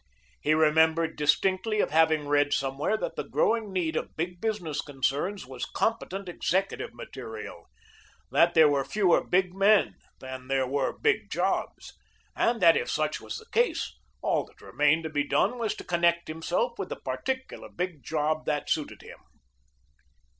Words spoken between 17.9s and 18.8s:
job that